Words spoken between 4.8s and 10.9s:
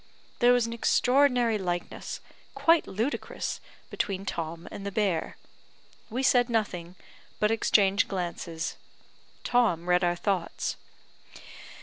the bear. We said nothing, but exchanged glances. Tom read our thoughts.